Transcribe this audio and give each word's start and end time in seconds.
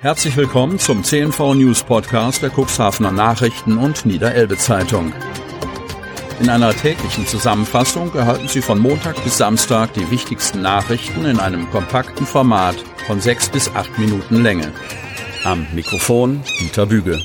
Herzlich 0.00 0.36
willkommen 0.36 0.78
zum 0.78 1.02
CNV 1.02 1.54
News 1.54 1.82
Podcast 1.82 2.40
der 2.40 2.50
Cuxhavener 2.50 3.10
Nachrichten 3.10 3.78
und 3.78 4.06
Niederelbe 4.06 4.56
Zeitung. 4.56 5.12
In 6.38 6.48
einer 6.48 6.72
täglichen 6.72 7.26
Zusammenfassung 7.26 8.14
erhalten 8.14 8.46
Sie 8.46 8.62
von 8.62 8.78
Montag 8.78 9.16
bis 9.24 9.38
Samstag 9.38 9.92
die 9.94 10.08
wichtigsten 10.12 10.62
Nachrichten 10.62 11.24
in 11.24 11.40
einem 11.40 11.68
kompakten 11.70 12.26
Format 12.26 12.76
von 13.08 13.20
sechs 13.20 13.48
bis 13.48 13.74
acht 13.74 13.98
Minuten 13.98 14.40
Länge. 14.40 14.72
Am 15.42 15.66
Mikrofon 15.74 16.44
Dieter 16.60 16.86
Büge. 16.86 17.18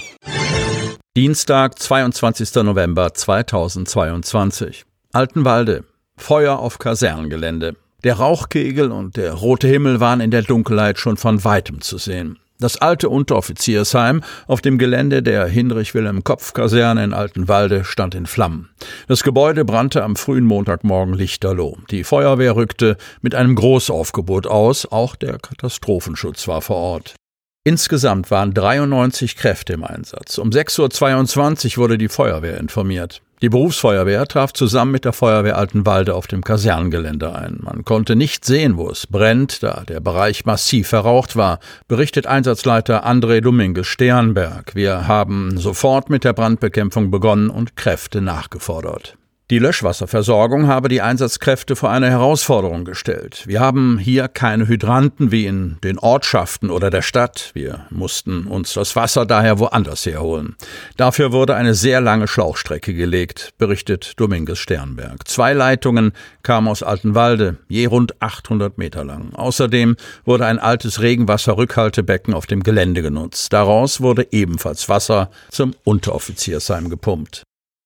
Dienstag, 1.15 1.77
22. 1.77 2.55
November 2.63 3.13
2022. 3.13 4.83
Altenwalde. 5.11 5.83
Feuer 6.17 6.57
auf 6.57 6.79
Kasernengelände. 6.79 7.75
Der 8.03 8.15
Rauchkegel 8.15 8.91
und 8.91 9.15
der 9.15 9.33
rote 9.33 9.67
Himmel 9.67 9.99
waren 9.99 10.21
in 10.21 10.31
der 10.31 10.41
Dunkelheit 10.41 10.97
schon 10.97 11.17
von 11.17 11.43
weitem 11.43 11.79
zu 11.79 11.99
sehen. 11.99 12.39
Das 12.63 12.77
alte 12.77 13.09
Unteroffiziersheim 13.09 14.21
auf 14.47 14.61
dem 14.61 14.77
Gelände 14.77 15.21
der 15.21 15.47
Hinrich-Wilhelm-Kopf-Kaserne 15.47 17.03
in 17.03 17.13
Altenwalde 17.13 17.83
stand 17.83 18.15
in 18.15 18.25
Flammen. 18.25 18.69
Das 19.09 19.23
Gebäude 19.23 19.65
brannte 19.65 20.01
am 20.01 20.15
frühen 20.15 20.45
Montagmorgen 20.45 21.13
lichterloh. 21.13 21.77
Die 21.91 22.05
Feuerwehr 22.05 22.55
rückte 22.55 22.95
mit 23.21 23.35
einem 23.35 23.55
Großaufgebot 23.55 24.47
aus, 24.47 24.85
auch 24.89 25.17
der 25.17 25.39
Katastrophenschutz 25.39 26.47
war 26.47 26.61
vor 26.61 26.77
Ort. 26.77 27.15
Insgesamt 27.65 28.31
waren 28.31 28.53
93 28.53 29.35
Kräfte 29.35 29.73
im 29.73 29.83
Einsatz. 29.83 30.37
Um 30.37 30.49
6.22 30.49 31.71
Uhr 31.71 31.83
wurde 31.83 31.97
die 31.97 32.07
Feuerwehr 32.07 32.57
informiert. 32.61 33.21
Die 33.43 33.49
Berufsfeuerwehr 33.49 34.25
traf 34.25 34.53
zusammen 34.53 34.93
mit 34.93 35.03
der 35.03 35.11
Feuerwehr 35.11 35.57
Altenwalde 35.57 36.15
auf 36.15 36.27
dem 36.27 36.45
Kasernengelände 36.45 37.35
ein. 37.35 37.59
Man 37.59 37.83
konnte 37.83 38.15
nicht 38.15 38.45
sehen, 38.45 38.77
wo 38.77 38.89
es 38.89 39.05
brennt, 39.05 39.63
da 39.63 39.83
der 39.85 39.99
Bereich 39.99 40.45
massiv 40.45 40.87
verraucht 40.87 41.35
war, 41.35 41.59
berichtet 41.89 42.25
Einsatzleiter 42.25 43.05
André 43.05 43.41
Dominguez 43.41 43.87
Sternberg. 43.87 44.75
Wir 44.75 45.09
haben 45.09 45.57
sofort 45.57 46.09
mit 46.09 46.23
der 46.23 46.31
Brandbekämpfung 46.31 47.11
begonnen 47.11 47.49
und 47.49 47.75
Kräfte 47.75 48.21
nachgefordert. 48.21 49.17
Die 49.53 49.59
Löschwasserversorgung 49.59 50.65
habe 50.65 50.89
die 50.89 51.03
Einsatzkräfte 51.03 51.75
vor 51.75 51.91
eine 51.91 52.09
Herausforderung 52.09 52.85
gestellt. 52.85 53.43
Wir 53.45 53.59
haben 53.59 53.99
hier 53.99 54.27
keine 54.27 54.67
Hydranten 54.67 55.31
wie 55.31 55.45
in 55.45 55.77
den 55.83 55.99
Ortschaften 55.99 56.71
oder 56.71 56.89
der 56.89 57.03
Stadt. 57.03 57.51
Wir 57.53 57.85
mussten 57.91 58.47
uns 58.47 58.73
das 58.73 58.95
Wasser 58.95 59.27
daher 59.27 59.59
woanders 59.59 60.07
herholen. 60.07 60.55
Dafür 60.97 61.31
wurde 61.31 61.53
eine 61.53 61.75
sehr 61.75 62.01
lange 62.01 62.27
Schlauchstrecke 62.27 62.95
gelegt, 62.95 63.51
berichtet 63.59 64.13
Dominguez 64.19 64.57
Sternberg. 64.57 65.27
Zwei 65.27 65.53
Leitungen 65.53 66.13
kamen 66.41 66.67
aus 66.67 66.81
Altenwalde, 66.81 67.57
je 67.67 67.85
rund 67.85 68.19
800 68.23 68.79
Meter 68.79 69.03
lang. 69.03 69.35
Außerdem 69.35 69.97
wurde 70.25 70.47
ein 70.47 70.57
altes 70.57 70.99
Regenwasserrückhaltebecken 70.99 72.33
auf 72.33 72.47
dem 72.47 72.63
Gelände 72.63 73.03
genutzt. 73.03 73.53
Daraus 73.53 74.01
wurde 74.01 74.25
ebenfalls 74.31 74.89
Wasser 74.89 75.29
zum 75.51 75.75
Unteroffiziersheim 75.83 76.89
gepumpt. 76.89 77.43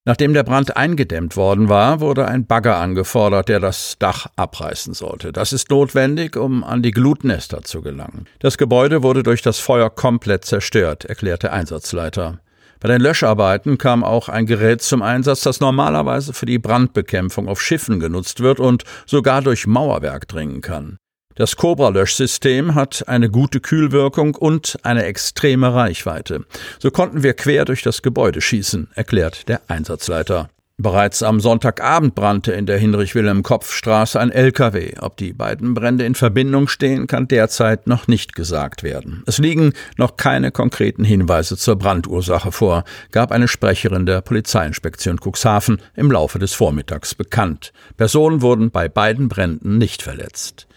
Nachdem 0.07 0.33
der 0.33 0.43
Brand 0.43 0.77
eingedämmt 0.77 1.35
worden 1.35 1.67
war, 1.67 1.99
wurde 1.99 2.29
ein 2.29 2.45
Bagger 2.45 2.77
angefordert, 2.77 3.49
der 3.49 3.59
das 3.59 3.97
Dach 3.99 4.27
abreißen 4.37 4.93
sollte. 4.93 5.33
Das 5.33 5.51
ist 5.51 5.69
notwendig, 5.69 6.37
um 6.37 6.63
an 6.63 6.81
die 6.81 6.91
Glutnester 6.91 7.63
zu 7.63 7.81
gelangen. 7.81 8.23
Das 8.39 8.57
Gebäude 8.57 9.03
wurde 9.03 9.21
durch 9.21 9.41
das 9.41 9.59
Feuer 9.59 9.89
komplett 9.89 10.45
zerstört, 10.45 11.03
erklärte 11.03 11.51
Einsatzleiter. 11.51 12.39
Bei 12.79 12.87
den 12.87 13.01
Löscharbeiten 13.01 13.77
kam 13.77 14.05
auch 14.05 14.29
ein 14.29 14.45
Gerät 14.45 14.81
zum 14.81 15.01
Einsatz, 15.01 15.41
das 15.41 15.59
normalerweise 15.59 16.31
für 16.31 16.45
die 16.45 16.57
Brandbekämpfung 16.57 17.49
auf 17.49 17.61
Schiffen 17.61 17.99
genutzt 17.99 18.39
wird 18.39 18.61
und 18.61 18.85
sogar 19.05 19.41
durch 19.41 19.67
Mauerwerk 19.67 20.25
dringen 20.29 20.61
kann. 20.61 20.99
Das 21.37 21.55
Cobra-Löschsystem 21.55 22.73
hat 22.73 23.07
eine 23.07 23.29
gute 23.29 23.59
Kühlwirkung 23.59 24.33
und 24.33 24.79
eine 24.81 25.05
extreme 25.05 25.71
Reichweite. 25.71 26.45
So 26.79 26.89
konnten 26.89 27.21
wir 27.21 27.35
quer 27.35 27.63
durch 27.63 27.83
das 27.83 28.01
Gebäude 28.01 28.41
schießen, 28.41 28.87
erklärt 28.95 29.47
der 29.47 29.61
Einsatzleiter. 29.67 30.49
Bereits 30.79 31.21
am 31.21 31.39
Sonntagabend 31.39 32.15
brannte 32.15 32.53
in 32.53 32.65
der 32.65 32.79
Hinrich-Wilhelm-Kopf-Straße 32.79 34.19
ein 34.19 34.31
LKW. 34.31 34.93
Ob 34.99 35.17
die 35.17 35.33
beiden 35.33 35.75
Brände 35.75 36.05
in 36.05 36.15
Verbindung 36.15 36.67
stehen, 36.67 37.05
kann 37.05 37.27
derzeit 37.27 37.85
noch 37.85 38.07
nicht 38.07 38.33
gesagt 38.33 38.81
werden. 38.81 39.21
Es 39.27 39.37
liegen 39.37 39.73
noch 39.97 40.17
keine 40.17 40.49
konkreten 40.49 41.03
Hinweise 41.03 41.55
zur 41.55 41.75
Brandursache 41.75 42.51
vor, 42.51 42.83
gab 43.11 43.31
eine 43.31 43.47
Sprecherin 43.47 44.07
der 44.07 44.21
Polizeiinspektion 44.21 45.19
Cuxhaven 45.23 45.83
im 45.95 46.11
Laufe 46.11 46.39
des 46.39 46.53
Vormittags 46.53 47.13
bekannt. 47.13 47.73
Personen 47.95 48.41
wurden 48.41 48.71
bei 48.71 48.89
beiden 48.89 49.29
Bränden 49.29 49.77
nicht 49.77 50.01
verletzt. 50.01 50.67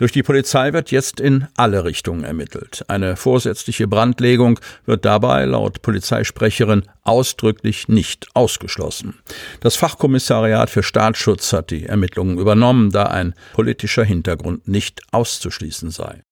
Durch 0.00 0.12
die 0.12 0.22
Polizei 0.22 0.72
wird 0.72 0.90
jetzt 0.90 1.20
in 1.20 1.46
alle 1.58 1.84
Richtungen 1.84 2.24
ermittelt. 2.24 2.86
Eine 2.88 3.16
vorsätzliche 3.16 3.86
Brandlegung 3.86 4.58
wird 4.86 5.04
dabei 5.04 5.44
laut 5.44 5.82
Polizeisprecherin 5.82 6.84
ausdrücklich 7.02 7.86
nicht 7.86 8.26
ausgeschlossen. 8.32 9.18
Das 9.60 9.76
Fachkommissariat 9.76 10.70
für 10.70 10.82
Staatsschutz 10.82 11.52
hat 11.52 11.68
die 11.68 11.84
Ermittlungen 11.84 12.38
übernommen, 12.38 12.90
da 12.92 13.08
ein 13.08 13.34
politischer 13.52 14.02
Hintergrund 14.02 14.66
nicht 14.66 15.02
auszuschließen 15.12 15.90
sei. 15.90 16.22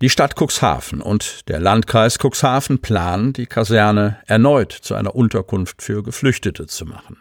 Die 0.00 0.10
Stadt 0.10 0.36
Cuxhaven 0.40 1.02
und 1.02 1.48
der 1.48 1.58
Landkreis 1.58 2.18
Cuxhaven 2.22 2.78
planen, 2.78 3.32
die 3.32 3.46
Kaserne 3.46 4.18
erneut 4.26 4.70
zu 4.70 4.94
einer 4.94 5.16
Unterkunft 5.16 5.82
für 5.82 6.04
Geflüchtete 6.04 6.68
zu 6.68 6.86
machen. 6.86 7.16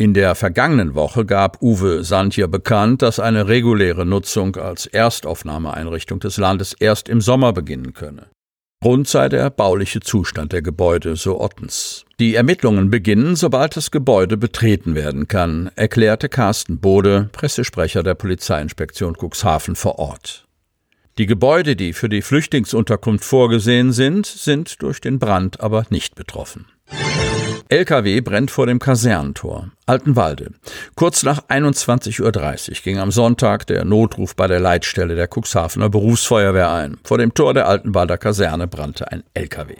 In 0.00 0.14
der 0.14 0.36
vergangenen 0.36 0.94
Woche 0.94 1.26
gab 1.26 1.60
Uwe 1.60 2.04
Santier 2.04 2.46
bekannt, 2.46 3.02
dass 3.02 3.18
eine 3.18 3.48
reguläre 3.48 4.06
Nutzung 4.06 4.54
als 4.54 4.86
Erstaufnahmeeinrichtung 4.86 6.20
des 6.20 6.36
Landes 6.36 6.72
erst 6.72 7.08
im 7.08 7.20
Sommer 7.20 7.52
beginnen 7.52 7.94
könne. 7.94 8.28
Grund 8.80 9.08
sei 9.08 9.28
der 9.28 9.50
bauliche 9.50 9.98
Zustand 9.98 10.52
der 10.52 10.62
Gebäude, 10.62 11.16
so 11.16 11.40
Ottens. 11.40 12.04
Die 12.20 12.36
Ermittlungen 12.36 12.90
beginnen, 12.90 13.34
sobald 13.34 13.76
das 13.76 13.90
Gebäude 13.90 14.36
betreten 14.36 14.94
werden 14.94 15.26
kann, 15.26 15.72
erklärte 15.74 16.28
Carsten 16.28 16.78
Bode, 16.78 17.28
Pressesprecher 17.32 18.04
der 18.04 18.14
Polizeiinspektion 18.14 19.16
Cuxhaven 19.20 19.74
vor 19.74 19.98
Ort. 19.98 20.46
Die 21.18 21.26
Gebäude, 21.26 21.74
die 21.74 21.92
für 21.92 22.08
die 22.08 22.22
Flüchtlingsunterkunft 22.22 23.24
vorgesehen 23.24 23.90
sind, 23.90 24.26
sind 24.26 24.80
durch 24.80 25.00
den 25.00 25.18
Brand 25.18 25.58
aber 25.58 25.86
nicht 25.90 26.14
betroffen. 26.14 26.66
LKW 27.70 28.22
brennt 28.22 28.50
vor 28.50 28.66
dem 28.66 28.78
Kasernentor. 28.78 29.72
Altenwalde. 29.84 30.52
Kurz 30.94 31.22
nach 31.22 31.42
21.30 31.48 32.22
Uhr 32.22 32.76
ging 32.82 32.98
am 32.98 33.10
Sonntag 33.10 33.66
der 33.66 33.84
Notruf 33.84 34.34
bei 34.34 34.46
der 34.46 34.58
Leitstelle 34.58 35.16
der 35.16 35.28
Cuxhavener 35.28 35.90
Berufsfeuerwehr 35.90 36.72
ein. 36.72 36.96
Vor 37.04 37.18
dem 37.18 37.34
Tor 37.34 37.52
der 37.52 37.68
Altenwalder 37.68 38.16
Kaserne 38.16 38.68
brannte 38.68 39.12
ein 39.12 39.22
LKW. 39.34 39.74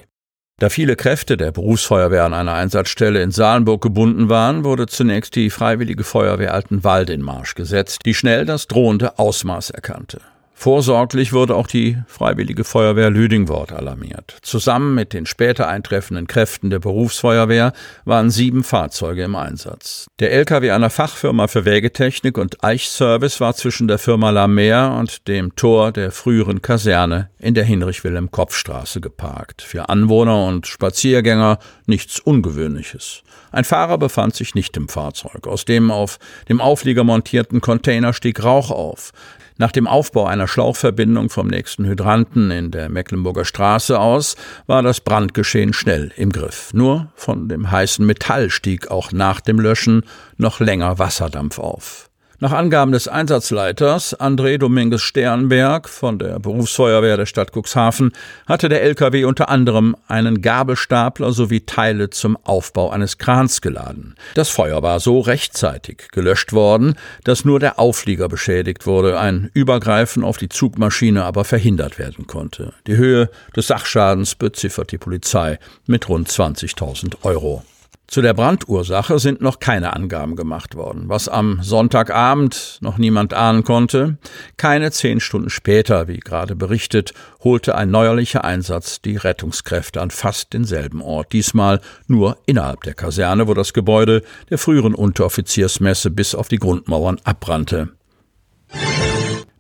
Da 0.59 0.69
viele 0.69 0.97
Kräfte 0.97 1.39
der 1.39 1.51
Berufsfeuerwehr 1.51 2.25
an 2.25 2.35
einer 2.35 2.53
Einsatzstelle 2.53 3.23
in 3.23 3.31
Salenburg 3.31 3.81
gebunden 3.81 4.29
waren, 4.29 4.65
wurde 4.65 4.87
zunächst 4.87 5.35
die 5.35 5.49
Freiwillige 5.49 6.05
Feuerwehr 6.05 6.53
Altenwalde 6.53 7.15
in 7.15 7.23
Marsch 7.23 7.55
gesetzt, 7.55 8.01
die 8.05 8.13
schnell 8.13 8.45
das 8.45 8.67
drohende 8.67 9.19
Ausmaß 9.19 9.71
erkannte. 9.71 10.21
Vorsorglich 10.61 11.33
wurde 11.33 11.55
auch 11.55 11.69
die 11.69 11.99
Freiwillige 12.09 12.65
Feuerwehr 12.65 13.11
Lüdingwort 13.11 13.71
alarmiert. 13.71 14.39
Zusammen 14.43 14.93
mit 14.97 15.13
den 15.13 15.25
später 15.25 15.69
eintreffenden 15.69 16.27
Kräften 16.27 16.69
der 16.69 16.81
Berufsfeuerwehr 16.81 17.73
waren 18.05 18.29
sieben 18.31 18.65
Fahrzeuge 18.65 19.23
im 19.23 19.37
Einsatz. 19.37 20.09
Der 20.19 20.33
LKW 20.33 20.73
einer 20.73 20.91
Fachfirma 20.91 21.47
für 21.47 21.65
Wägetechnik 21.65 22.37
und 22.37 22.65
Eichservice 22.65 23.41
war 23.41 23.55
zwischen 23.55 23.87
der 23.87 23.99
Firma 23.99 24.31
Lamer 24.31 24.99
und 24.99 25.29
dem 25.29 25.55
Tor 25.55 25.93
der 25.93 26.11
früheren 26.11 26.61
Kaserne 26.61 27.31
in 27.39 27.55
der 27.55 27.63
Hinrich-Wilhelm-Kopf-Straße 27.63 29.01
geparkt. 29.01 29.63
Für 29.63 29.89
Anwohner 29.89 30.45
und 30.45 30.67
Spaziergänger 30.67 31.61
nichts 31.87 32.19
Ungewöhnliches. 32.19 33.23
Ein 33.53 33.63
Fahrer 33.65 33.97
befand 33.97 34.35
sich 34.35 34.57
nicht 34.57 34.77
im 34.77 34.89
Fahrzeug. 34.89 35.47
Aus 35.47 35.65
dem 35.65 35.93
auf 35.93 36.19
dem 36.49 36.61
Auflieger 36.61 37.05
montierten 37.05 37.61
Container 37.61 38.13
stieg 38.13 38.43
Rauch 38.43 38.73
auf. 38.73 39.13
Nach 39.59 39.73
dem 39.73 39.89
Aufbau 39.89 40.25
einer 40.25 40.47
Schlauchverbindung 40.47 41.31
vom 41.31 41.49
nächsten 41.49 41.85
Hydranten 41.85 42.53
in 42.53 42.71
der 42.71 42.89
Mecklenburger 42.89 43.45
Straße 43.45 43.99
aus 43.99 44.37
war 44.69 44.85
das 44.85 45.01
Brandgeschehen 45.01 45.73
schnell 45.73 46.13
im 46.17 46.31
Griff. 46.31 46.73
Nur 46.73 47.09
von 47.17 47.49
dem 47.49 47.69
heißen 47.69 48.07
Metall 48.07 48.51
stieg 48.51 48.89
auch 48.89 49.11
nach 49.11 49.41
dem 49.41 49.59
Löschen 49.59 50.05
noch 50.37 50.61
länger 50.61 51.01
Wasserdampf 51.01 51.59
auf. 51.59 52.08
Nach 52.41 52.53
Angaben 52.53 52.93
des 52.93 53.09
Einsatzleiters 53.09 54.21
André 54.21 54.59
Dominguez 54.59 55.01
Sternberg 55.01 55.89
von 55.89 56.21
der 56.21 56.39
Berufsfeuerwehr 56.39 57.17
der 57.17 57.27
Stadt 57.27 57.51
Cuxhaven 57.53 58.13
hatte 58.47 58.69
der 58.69 58.81
LKW 58.83 59.25
unter 59.25 59.49
anderem 59.49 59.97
einen 60.07 60.41
Gabelstapler 60.41 61.33
sowie 61.33 61.63
Teile 61.63 62.11
zum 62.11 62.39
Aufbau 62.45 62.91
eines 62.91 63.19
Krans 63.19 63.61
geladen. 63.61 64.15
Das 64.35 64.51
Feuer 64.51 64.85
war 64.85 65.01
so 65.01 65.19
rechtzeitig 65.19 66.11
gelöscht 66.13 66.53
worden, 66.53 66.95
dass 67.25 67.45
nur 67.45 67.59
der 67.59 67.81
Auflieger 67.81 68.29
beschädigt 68.29 68.87
wurde, 68.87 69.19
ein 69.19 69.51
Übergreifen 69.53 70.23
auf 70.23 70.37
die 70.37 70.49
Zugmaschine 70.49 71.25
aber 71.25 71.45
verhindert 71.45 71.99
werden 71.99 72.29
konnte. 72.29 72.73
Die 72.87 72.97
Höhe 72.97 73.31
des 73.57 73.67
Sachschadens 73.67 74.37
beziffert 74.37 74.93
die 74.93 74.99
Polizei 74.99 75.59
mit 75.87 76.09
rund 76.09 76.29
20.000 76.29 77.17
Euro. 77.23 77.65
Zu 78.09 78.23
der 78.23 78.33
Brandursache 78.33 79.19
sind 79.19 79.43
noch 79.43 79.61
keine 79.61 79.95
Angaben 79.95 80.35
gemacht 80.35 80.77
worden. 80.77 81.11
Was 81.11 81.29
am 81.29 81.63
Sonntagabend 81.63 82.79
noch 82.81 82.97
niemand 82.97 83.35
ahnen 83.35 83.65
konnte, 83.65 84.17
keine 84.57 84.91
zehn 84.93 85.21
Stunden 85.21 85.51
später, 85.51 86.09
wie 86.09 86.17
gerade 86.17 86.57
berichtet, 86.57 87.13
holte 87.45 87.75
ein 87.75 87.91
neuerlicher 87.91 88.45
Einsatz 88.45 89.03
die 89.03 89.17
Rettungskräfte 89.17 90.01
an 90.01 90.11
fast 90.11 90.55
denselben 90.55 91.03
Ort, 91.03 91.35
diesmal 91.35 91.83
nur 92.07 92.39
innerhalb 92.47 92.83
der 92.85 92.95
Kaserne, 92.95 93.47
wo 93.47 93.53
das 93.53 93.75
Gebäude 93.75 94.23
der 94.49 94.57
früheren 94.57 94.95
Unteroffiziersmesse 94.95 96.11
bis 96.11 96.35
auf 96.35 96.49
die 96.49 96.57
Grundmauern 96.59 97.21
abbrannte. 97.25 97.91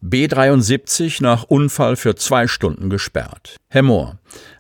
B73 0.03 1.23
nach 1.23 1.43
Unfall 1.43 1.97
für 1.97 2.15
zwei 2.15 2.47
Stunden 2.47 2.89
gesperrt. 2.89 3.57
Herr 3.69 3.83
Mohr, 3.83 4.19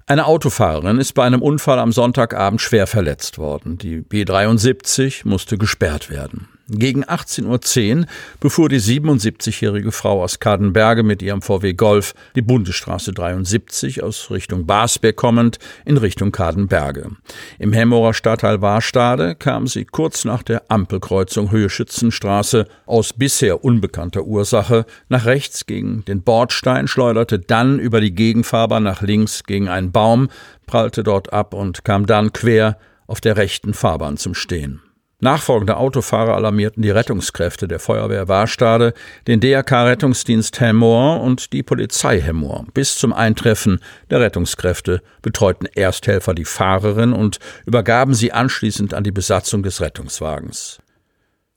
eine 0.09 0.27
Autofahrerin 0.27 0.99
ist 0.99 1.13
bei 1.13 1.25
einem 1.25 1.43
Unfall 1.43 1.79
am 1.79 1.93
Sonntagabend 1.93 2.63
schwer 2.63 2.87
verletzt 2.87 3.37
worden. 3.39 3.77
Die 3.77 4.01
B73 4.01 5.29
musste 5.29 5.59
gesperrt 5.59 6.09
werden. 6.09 6.49
Gegen 6.71 7.03
18.10 7.03 8.01
Uhr 8.01 8.07
befuhr 8.41 8.69
die 8.69 8.81
77-jährige 8.81 9.91
Frau 9.91 10.23
aus 10.23 10.39
Kadenberge 10.39 11.03
mit 11.03 11.23
ihrem 11.23 11.41
VW 11.41 11.73
Golf 11.73 12.15
die 12.35 12.43
Bundesstraße 12.43 13.15
73 13.15 14.03
aus 14.03 14.31
Richtung 14.31 14.67
Basbeck 14.67 15.17
kommend 15.17 15.59
in 15.87 15.97
Richtung 15.97 16.31
Kadenberge. 16.31 17.13
Im 17.59 17.73
Hemmerer 17.73 18.13
Stadtteil 18.13 18.61
Warstade 18.61 19.35
kam 19.35 19.67
sie 19.67 19.87
kurz 19.87 20.27
nach 20.27 20.43
der 20.43 20.65
Ampelkreuzung 20.69 21.51
Höhe 21.51 21.71
Schützenstraße 21.71 22.67
aus 22.85 23.15
bisher 23.15 23.65
unbekannter 23.65 24.25
Ursache 24.25 24.85
nach 25.09 25.25
rechts 25.25 25.65
gegen 25.65 26.05
den 26.05 26.21
Bordstein, 26.21 26.87
schleuderte 26.87 27.39
dann 27.39 27.79
über 27.79 28.03
die 28.03 28.15
Gegenfahrbahn 28.15 28.83
nach 28.83 29.01
links 29.01 29.45
gegen 29.45 29.69
einen 29.69 29.91
Baum, 29.99 30.29
prallte 30.67 31.03
dort 31.03 31.33
ab 31.33 31.55
und 31.55 31.85
kam 31.85 32.07
dann 32.07 32.33
quer 32.33 32.79
auf 33.09 33.21
der 33.21 33.37
rechten 33.37 33.75
Fahrbahn 33.75 34.17
zum 34.17 34.33
Stehen. 34.33 34.81
Nachfolgende 35.19 35.77
Autofahrer 35.77 36.37
alarmierten 36.37 36.85
die 36.85 36.91
Rettungskräfte 36.91 37.67
der 37.67 37.81
Feuerwehr 37.81 38.29
Warstade, 38.29 38.95
den 39.27 39.41
DRK-Rettungsdienst 39.41 40.61
Hemmoor 40.61 41.21
und 41.21 41.53
die 41.53 41.65
Polizei 41.65 42.21
Hemmoor. 42.21 42.67
Bis 42.75 42.97
zum 42.97 43.13
Eintreffen 43.13 43.81
der 44.09 44.21
Rettungskräfte 44.21 45.03
betreuten 45.21 45.67
Ersthelfer 45.67 46.33
die 46.33 46.45
Fahrerin 46.45 47.13
und 47.13 47.41
übergaben 47.67 48.15
sie 48.15 48.31
anschließend 48.31 48.95
an 48.95 49.03
die 49.03 49.11
Besatzung 49.11 49.65
des 49.65 49.81
Rettungswagens. 49.81 50.79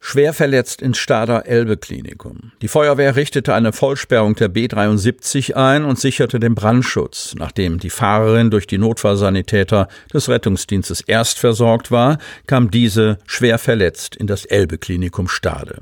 Schwer 0.04 0.34
verletzt 0.34 0.82
ins 0.82 0.98
Stader 0.98 1.46
Elbe 1.46 1.78
Klinikum. 1.78 2.52
Die 2.64 2.68
Feuerwehr 2.68 3.16
richtete 3.16 3.54
eine 3.54 3.72
Vollsperrung 3.72 4.36
der 4.36 4.50
B73 4.50 5.54
ein 5.54 5.86
und 5.86 6.00
sicherte 6.00 6.40
den 6.40 6.56
Brandschutz. 6.56 7.36
Nachdem 7.38 7.80
die 7.80 7.92
Fahrerin 7.92 8.50
durch 8.50 8.66
die 8.66 8.80
Notfallsanitäter 8.80 9.88
des 10.12 10.28
Rettungsdienstes 10.28 11.02
erst 11.02 11.38
versorgt 11.38 11.92
war, 11.92 12.18
kam 12.48 12.72
diese 12.72 13.20
schwer 13.28 13.60
verletzt 13.60 14.16
in 14.16 14.26
das 14.26 14.44
Elbe 14.46 14.80
Klinikum 14.80 15.28
Stade. 15.28 15.78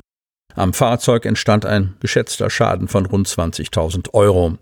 Am 0.54 0.74
Fahrzeug 0.74 1.25
entstand 1.25 1.66
ein 1.66 1.95
geschätzter 2.01 2.50
Schaden 2.50 2.89
von 2.89 3.06
rund 3.06 3.27
20.000 3.27 4.13
Euro. 4.13 4.57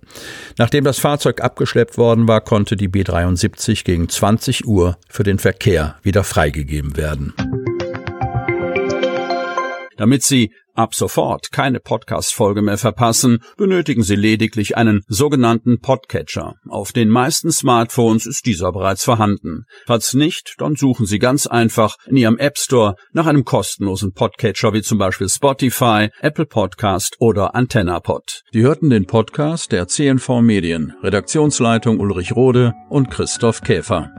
Nachdem 0.60 0.84
das 0.84 1.00
Fahrzeug 1.00 1.42
abgeschleppt 1.42 1.98
worden 1.98 2.28
war, 2.28 2.42
konnte 2.42 2.76
die 2.76 2.90
B73 2.90 3.84
gegen 3.84 4.08
20 4.08 4.68
Uhr 4.68 5.00
für 5.10 5.24
den 5.24 5.40
Verkehr 5.40 5.96
wieder 6.04 6.24
freigegeben 6.24 6.96
werden. 6.96 7.34
Damit 9.98 10.24
Sie 10.24 10.52
ab 10.78 10.94
sofort 10.94 11.52
keine 11.52 11.80
Podcast-Folge 11.80 12.62
mehr 12.62 12.78
verpassen, 12.78 13.40
benötigen 13.58 14.04
Sie 14.04 14.16
lediglich 14.16 14.78
einen 14.78 15.02
sogenannten 15.08 15.80
Podcatcher. 15.80 16.54
Auf 16.70 16.92
den 16.92 17.10
meisten 17.10 17.52
Smartphones 17.52 18.26
ist 18.28 18.46
dieser 18.46 18.72
bereits 18.72 19.04
vorhanden. 19.04 19.66
Falls 19.88 20.14
nicht, 20.14 20.56
dann 20.60 20.76
suchen 20.76 21.06
Sie 21.06 21.20
ganz 21.20 21.48
einfach 21.48 21.98
in 22.06 22.18
Ihrem 22.18 22.38
App 22.38 22.58
Store 22.58 22.96
nach 23.12 23.26
einem 23.26 23.44
kostenlosen 23.44 24.14
Podcatcher 24.14 24.74
wie 24.74 24.84
zum 24.84 25.00
Beispiel 25.00 25.30
Spotify, 25.30 26.10
Apple 26.22 26.46
Podcast 26.46 27.16
oder 27.20 27.56
AntennaPod. 27.56 28.44
Sie 28.52 28.62
hörten 28.62 28.90
den 28.90 29.08
Podcast 29.08 29.72
der 29.72 29.88
CNV 29.88 30.42
Medien, 30.42 30.94
Redaktionsleitung 31.02 32.00
Ulrich 32.00 32.36
Rode 32.36 32.74
und 32.90 33.10
Christoph 33.10 33.62
Käfer. 33.62 34.12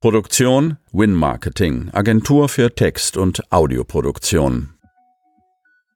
Produktion 0.00 0.76
Win 0.92 1.14
Marketing, 1.14 1.90
Agentur 1.92 2.48
für 2.48 2.74
Text- 2.74 3.16
und 3.16 3.50
Audioproduktion. 3.50 4.75